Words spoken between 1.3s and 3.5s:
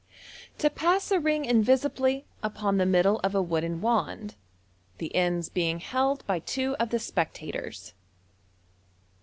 invisibly ')fon the Middle op a